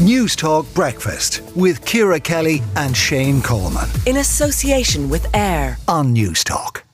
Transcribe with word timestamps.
Newstalk 0.00 0.72
Breakfast 0.74 1.42
with 1.54 1.84
Ciara 1.84 2.18
Kelly 2.18 2.62
and 2.74 2.96
Shane 2.96 3.42
Coleman. 3.42 3.86
In 4.06 4.16
association 4.16 5.10
with 5.10 5.26
AIR 5.34 5.76
on 5.88 6.14
Newstalk. 6.14 6.84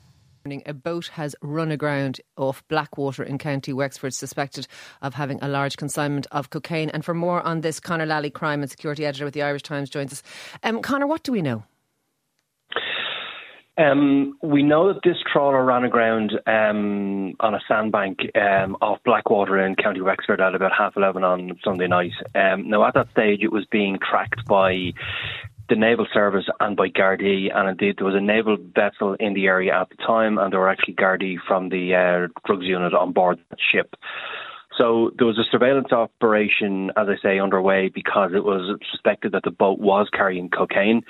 A 0.67 0.75
boat 0.75 1.07
has 1.13 1.37
run 1.41 1.71
aground 1.71 2.21
off 2.37 2.67
Blackwater 2.67 3.23
in 3.23 3.39
County 3.39 3.73
Wexford, 3.73 4.13
suspected 4.13 4.67
of 5.03 5.15
having 5.15 5.39
a 5.41 5.47
large 5.47 5.77
consignment 5.77 6.27
of 6.33 6.51
cocaine. 6.51 6.91
And 6.91 7.05
for 7.05 7.15
more 7.15 7.43
on 7.43 7.61
this, 7.61 7.79
Conor 7.79 8.07
Lally, 8.07 8.31
crime 8.31 8.63
and 8.63 8.71
security 8.71 9.07
editor 9.07 9.25
with 9.25 9.35
the 9.35 9.43
Irish 9.43 9.63
Times, 9.63 9.89
joins 9.89 10.13
us. 10.13 10.25
Um, 10.65 10.83
Conor, 10.83 11.07
what 11.07 11.23
do 11.23 11.31
we 11.31 11.43
know? 11.43 11.63
Um, 13.79 14.39
we 14.43 14.63
know 14.63 14.93
that 14.93 15.03
this 15.05 15.19
trawler 15.31 15.63
ran 15.63 15.85
aground 15.85 16.33
um, 16.47 17.35
on 17.41 17.55
a 17.55 17.61
sandbank 17.69 18.21
um, 18.35 18.77
off 18.81 19.01
Blackwater 19.05 19.59
in 19.59 19.75
County 19.77 20.01
Wexford 20.01 20.41
at 20.41 20.55
about 20.55 20.73
half 20.77 20.97
eleven 20.97 21.25
on 21.25 21.59
Sunday 21.63 21.87
night. 21.87 22.13
Um, 22.35 22.71
now, 22.71 22.87
at 22.87 22.95
that 22.95 23.11
stage, 23.11 23.41
it 23.43 23.53
was 23.53 23.67
being 23.71 23.99
tracked 23.99 24.47
by 24.47 24.93
the 25.69 25.77
naval 25.77 26.07
service 26.15 26.47
and 26.61 26.77
by 26.77 26.89
Gardaí, 26.89 27.55
and 27.55 27.69
indeed 27.69 27.97
there 27.99 28.07
was 28.07 28.15
a 28.15 28.21
naval 28.21 28.57
vessel 28.57 29.15
in 29.21 29.35
the 29.35 29.47
area 29.47 29.79
at 29.79 29.91
the 29.91 29.97
time, 29.97 30.39
and 30.39 30.53
there 30.53 30.61
were 30.61 30.71
actually 30.71 30.95
Gardaí 30.95 31.37
from 31.47 31.69
the 31.69 31.95
uh, 31.95 32.29
drugs 32.47 32.65
unit 32.65 32.95
on 32.95 33.13
board 33.13 33.39
the 33.51 33.57
ship. 33.73 33.95
So 34.79 35.11
there 35.17 35.27
was 35.27 35.39
a 35.39 35.51
surveillance 35.51 35.91
operation, 35.91 36.91
as 36.97 37.09
I 37.09 37.17
say, 37.23 37.39
underway 37.41 37.89
because 37.89 38.33
it 38.35 38.45
was 38.45 38.79
suspected 38.91 39.33
that 39.33 39.43
the 39.43 39.51
boat 39.51 39.79
was 39.79 40.09
carrying 40.13 40.51
cocaine. 40.51 41.03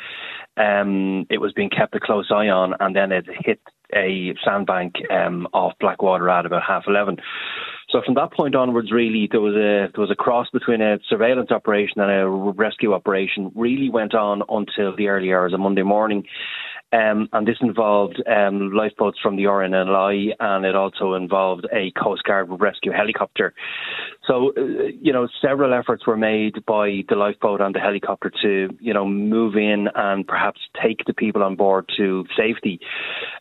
Um, 0.56 1.27
it 1.28 1.38
was 1.38 1.52
being 1.52 1.70
kept 1.70 1.95
a 1.95 2.01
close 2.01 2.30
eye 2.30 2.48
on, 2.48 2.74
and 2.80 2.96
then 2.96 3.12
it 3.12 3.27
hit 3.45 3.60
a 3.95 4.34
sandbank 4.45 4.95
um, 5.10 5.46
off 5.52 5.74
Blackwater 5.80 6.29
at 6.30 6.46
about 6.46 6.62
half 6.66 6.84
eleven. 6.87 7.19
So 7.91 8.02
from 8.05 8.15
that 8.15 8.32
point 8.32 8.56
onwards, 8.56 8.91
really, 8.91 9.29
there 9.30 9.41
was 9.41 9.55
a 9.55 9.92
there 9.95 10.01
was 10.02 10.10
a 10.10 10.16
cross 10.16 10.48
between 10.52 10.80
a 10.80 10.98
surveillance 11.09 11.51
operation 11.51 12.01
and 12.01 12.10
a 12.10 12.29
rescue 12.29 12.95
operation. 12.95 13.52
Really 13.55 13.91
went 13.91 14.15
on 14.15 14.42
until 14.48 14.96
the 14.96 15.09
early 15.09 15.32
hours 15.32 15.52
of 15.52 15.60
Monday 15.60 15.82
morning. 15.82 16.24
Um, 16.92 17.29
and 17.32 17.46
this 17.46 17.56
involved 17.60 18.23
um, 18.29 18.70
lifeboats 18.73 19.18
from 19.20 19.37
the 19.37 19.45
RNLI 19.45 20.34
and 20.38 20.65
it 20.65 20.76
also 20.76 21.15
involved 21.15 21.66
a 21.73 21.90
Coast 22.01 22.23
Guard 22.23 22.48
rescue 22.60 22.93
helicopter. 22.93 23.54
So, 24.26 24.52
uh, 24.56 24.62
you 25.01 25.12
know, 25.12 25.26
several 25.43 25.74
efforts 25.74 26.06
were 26.06 26.16
made 26.16 26.65
by 26.65 27.02
the 27.09 27.16
lifeboat 27.16 27.60
and 27.60 27.74
the 27.74 27.80
helicopter 27.80 28.32
to, 28.43 28.68
you 28.80 28.95
know, 28.95 29.04
move 29.04 29.56
in 29.56 29.88
and 29.95 30.26
perhaps 30.26 30.60
take 30.80 31.04
the 31.06 31.15
people 31.15 31.43
on 31.43 31.56
board 31.56 31.90
to 31.96 32.24
safety. 32.37 32.80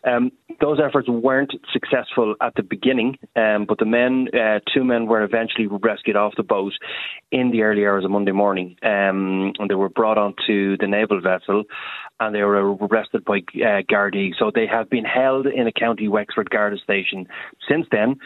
Um, 0.04 0.32
those 0.60 0.78
efforts 0.84 1.08
weren't 1.08 1.52
successful 1.72 2.34
at 2.40 2.54
the 2.54 2.62
beginning, 2.62 3.18
um, 3.36 3.66
but 3.66 3.78
the 3.78 3.84
men, 3.84 4.28
uh, 4.34 4.60
two 4.72 4.84
men, 4.84 5.06
were 5.06 5.22
eventually 5.22 5.66
rescued 5.66 6.16
off 6.16 6.34
the 6.36 6.42
boat 6.42 6.72
in 7.30 7.50
the 7.50 7.62
early 7.62 7.84
hours 7.84 8.04
of 8.04 8.10
Monday 8.10 8.32
morning. 8.32 8.76
Um, 8.82 9.52
and 9.58 9.68
they 9.68 9.74
were 9.74 9.88
brought 9.88 10.18
onto 10.18 10.76
the 10.78 10.86
naval 10.86 11.20
vessel 11.20 11.64
and 12.18 12.34
they 12.34 12.42
were 12.42 12.74
arrested 12.76 13.24
by 13.24 13.38
uh, 13.38 13.82
Gardaí. 13.90 14.32
So 14.38 14.50
they 14.54 14.66
have 14.66 14.88
been 14.88 15.04
held 15.04 15.46
in 15.46 15.66
a 15.66 15.72
County 15.72 16.08
Wexford 16.08 16.48
Garda 16.48 16.78
station 16.78 17.26
since 17.68 17.86
then. 17.90 18.16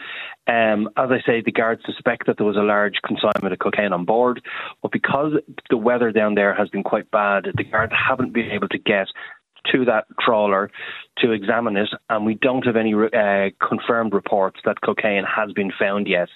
Um, 0.47 0.89
as 0.97 1.09
I 1.11 1.19
say, 1.25 1.41
the 1.41 1.51
guards 1.51 1.81
suspect 1.85 2.27
that 2.27 2.37
there 2.37 2.45
was 2.45 2.57
a 2.57 2.61
large 2.61 2.95
consignment 3.05 3.53
of 3.53 3.59
cocaine 3.59 3.93
on 3.93 4.05
board, 4.05 4.41
but 4.81 4.91
because 4.91 5.33
the 5.69 5.77
weather 5.77 6.11
down 6.11 6.35
there 6.35 6.53
has 6.53 6.69
been 6.69 6.83
quite 6.83 7.11
bad, 7.11 7.47
the 7.55 7.63
guards 7.63 7.93
haven't 7.93 8.33
been 8.33 8.49
able 8.51 8.69
to 8.69 8.77
get 8.77 9.07
to 9.71 9.85
that 9.85 10.05
trawler 10.19 10.71
to 11.17 11.31
examine 11.31 11.77
it, 11.77 11.89
and 12.09 12.25
we 12.25 12.35
don't 12.35 12.65
have 12.65 12.75
any 12.75 12.93
uh, 12.93 13.49
confirmed 13.65 14.13
reports 14.13 14.59
that 14.65 14.81
cocaine 14.81 15.23
has 15.23 15.51
been 15.53 15.71
found 15.77 16.07
yet. 16.07 16.29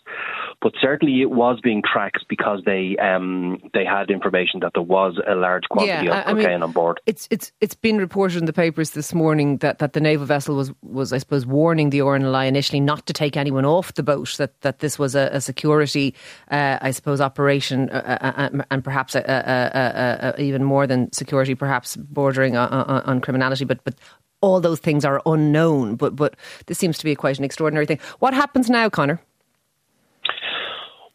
But 0.62 0.73
certainly, 0.80 1.22
it 1.22 1.32
was 1.32 1.59
being 1.64 1.82
tracked 1.82 2.26
because 2.30 2.62
they 2.66 2.95
um, 2.98 3.59
they 3.73 3.86
had 3.86 4.12
information 4.12 4.59
that 4.62 4.73
there 4.73 4.84
was 4.84 5.20
a 5.28 5.36
large 5.36 5.64
quantity 5.70 6.08
yeah, 6.08 6.20
of 6.20 6.26
cocaine 6.26 6.50
mean, 6.50 6.64
on 6.64 6.72
board. 6.72 7.00
It's 7.06 7.28
it's 7.32 7.52
it's 7.62 7.76
been 7.76 7.98
reported 7.98 8.38
in 8.40 8.45
the 8.45 8.54
papers 8.54 8.92
this 8.92 9.14
morning 9.14 9.58
that, 9.58 9.80
that 9.80 9.94
the 9.94 10.02
naval 10.02 10.26
vessel 10.26 10.55
was 10.55 10.72
was 10.82 11.14
I 11.14 11.17
suppose 11.17 11.45
warning 11.45 11.89
the 11.89 11.99
RNLI 11.99 12.48
initially 12.48 12.80
not 12.80 13.05
to 13.08 13.14
take 13.14 13.38
anyone 13.38 13.66
off 13.66 13.94
the 13.94 14.04
boat. 14.04 14.36
That 14.38 14.60
that 14.61 14.80
this 14.80 14.99
was 14.99 15.16
a, 15.16 15.30
a 15.32 15.42
security, 15.42 16.16
uh, 16.52 16.80
I 16.82 16.92
suppose, 16.92 17.22
operation, 17.22 17.89
uh, 17.89 18.20
uh, 18.22 18.42
uh 18.42 18.64
and 18.72 18.83
perhaps 18.83 19.16
a, 19.16 20.36
even 20.38 20.64
more 20.64 20.86
than 20.86 21.11
security, 21.11 21.55
perhaps 21.55 21.95
bordering 21.95 22.55
on, 22.58 22.70
on 22.70 23.14
criminality. 23.21 23.65
But 23.65 23.83
but 23.83 23.95
all 24.42 24.59
those 24.61 24.80
things 24.80 25.05
are 25.05 25.21
unknown. 25.26 25.95
But 25.95 26.15
but 26.15 26.36
this 26.67 26.77
seems 26.77 26.98
to 26.99 27.05
be 27.05 27.15
quite 27.15 27.37
an 27.37 27.43
extraordinary 27.43 27.86
thing. 27.86 27.99
What 28.20 28.33
happens 28.33 28.70
now, 28.70 28.89
Conor? 28.89 29.21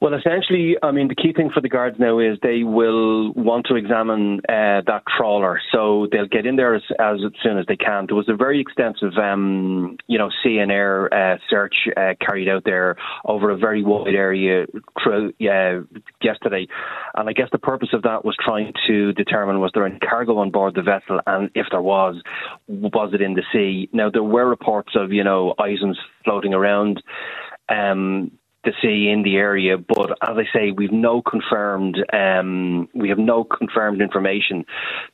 Well, 0.01 0.15
essentially, 0.15 0.77
I 0.83 0.93
mean, 0.93 1.09
the 1.09 1.15
key 1.15 1.35
thing 1.35 1.51
for 1.53 1.61
the 1.61 1.69
guards 1.69 1.99
now 1.99 2.21
is 2.21 2.39
they 2.43 2.65
will 2.65 3.35
want 3.35 3.67
to 3.67 3.75
examine 3.75 4.39
uh, 4.49 4.81
that 4.87 5.03
trawler. 5.15 5.61
So 5.75 6.07
they'll 6.11 6.27
get 6.27 6.47
in 6.47 6.57
there 6.57 6.75
as, 6.75 6.83
as, 6.99 7.19
soon 7.43 7.59
as 7.59 7.67
they 7.67 7.77
can. 7.77 8.07
There 8.07 8.17
was 8.17 8.31
a 8.31 8.35
very 8.35 8.63
extensive, 8.63 9.13
um, 9.19 9.99
you 10.07 10.17
know, 10.17 10.31
sea 10.43 10.57
and 10.57 10.73
air 10.73 11.13
uh, 11.13 11.37
search 11.51 11.75
uh, 11.99 12.15
carried 12.19 12.49
out 12.49 12.65
there 12.65 12.97
over 13.27 13.51
a 13.51 13.59
very 13.59 13.83
wide 13.83 14.15
area 14.15 14.65
yesterday. 16.23 16.67
And 17.15 17.29
I 17.29 17.35
guess 17.35 17.49
the 17.53 17.59
purpose 17.59 17.91
of 17.93 18.01
that 18.05 18.25
was 18.25 18.37
trying 18.43 18.73
to 18.87 19.13
determine 19.13 19.61
was 19.61 19.71
there 19.75 19.85
any 19.85 19.99
cargo 19.99 20.39
on 20.39 20.51
board 20.51 20.77
the 20.77 20.83
vessel, 20.83 21.21
and 21.27 21.51
if 21.55 21.67
there 21.71 21.83
was, 21.83 22.23
was 22.69 23.11
it 23.13 23.21
in 23.21 23.35
the 23.35 23.43
sea? 23.53 23.91
Now, 23.93 24.09
there 24.09 24.23
were 24.23 24.49
reports 24.49 24.93
of, 24.95 25.13
you 25.13 25.25
know, 25.25 25.55
items 25.59 25.99
floating 26.25 26.55
around. 26.55 27.03
Um, 27.69 28.33
the 28.65 28.73
sea 28.83 29.11
in 29.11 29.23
the 29.23 29.37
area. 29.37 29.79
But 29.79 30.11
as 30.23 30.37
I 30.37 30.45
say, 30.53 30.71
we've 30.71 30.93
no 30.93 31.23
confirmed, 31.23 31.97
um, 32.13 32.89
we 32.95 33.09
have 33.09 33.19
no 33.19 33.45
confirmed 33.45 34.03
information 34.03 34.65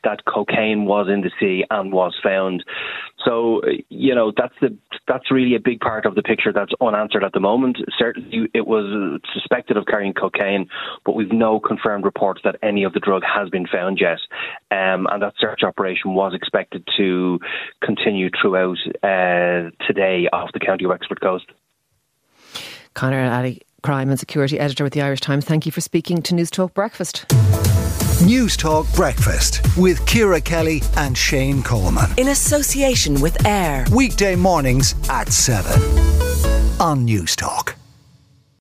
that 0.04 0.24
cocaine 0.24 0.84
was 0.84 1.08
in 1.08 1.20
the 1.20 1.30
sea 1.38 1.64
and 1.70 1.92
was 1.92 2.14
found. 2.22 2.64
So 3.24 3.62
you 3.88 4.14
know 4.14 4.32
that's 4.36 4.54
the 4.60 4.76
that's 5.08 5.30
really 5.30 5.54
a 5.54 5.60
big 5.60 5.80
part 5.80 6.06
of 6.06 6.14
the 6.14 6.22
picture 6.22 6.52
that's 6.52 6.72
unanswered 6.80 7.24
at 7.24 7.32
the 7.32 7.40
moment. 7.40 7.78
Certainly, 7.98 8.50
it 8.54 8.66
was 8.66 9.20
suspected 9.32 9.76
of 9.76 9.86
carrying 9.86 10.12
cocaine, 10.12 10.68
but 11.04 11.14
we've 11.14 11.32
no 11.32 11.60
confirmed 11.60 12.04
reports 12.04 12.40
that 12.44 12.56
any 12.62 12.84
of 12.84 12.92
the 12.92 13.00
drug 13.00 13.22
has 13.24 13.48
been 13.48 13.66
found 13.66 14.00
yet. 14.00 14.18
Um, 14.70 15.06
and 15.10 15.22
that 15.22 15.34
search 15.38 15.62
operation 15.62 16.14
was 16.14 16.34
expected 16.34 16.86
to 16.96 17.38
continue 17.82 18.30
throughout 18.40 18.78
uh, 19.02 19.70
today 19.86 20.28
off 20.32 20.50
the 20.52 20.60
County 20.60 20.84
of 20.84 20.90
Wexford 20.90 21.20
coast. 21.20 21.46
Conor 22.96 23.28
Lally, 23.28 23.60
crime 23.82 24.08
and 24.08 24.18
security 24.18 24.58
editor 24.58 24.82
with 24.82 24.94
the 24.94 25.02
Irish 25.02 25.20
Times. 25.20 25.44
Thank 25.44 25.66
you 25.66 25.70
for 25.70 25.82
speaking 25.82 26.22
to 26.22 26.34
News 26.34 26.50
Talk 26.50 26.74
Breakfast. 26.74 27.26
Newstalk 28.24 28.92
Breakfast 28.96 29.60
with 29.76 30.04
Ciara 30.06 30.40
Kelly 30.40 30.82
and 30.96 31.16
Shane 31.16 31.62
Coleman. 31.62 32.10
In 32.16 32.28
association 32.28 33.20
with 33.20 33.46
AIR. 33.46 33.84
Weekday 33.92 34.34
mornings 34.34 34.94
at 35.10 35.30
7 35.30 35.70
on 36.80 37.06
Newstalk. 37.06 37.74